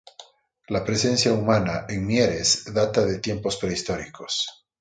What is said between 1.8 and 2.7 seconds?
en Mieres